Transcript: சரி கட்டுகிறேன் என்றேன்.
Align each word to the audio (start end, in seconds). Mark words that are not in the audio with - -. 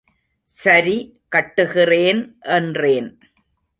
சரி 0.49 0.95
கட்டுகிறேன் 1.29 2.21
என்றேன். 2.41 3.11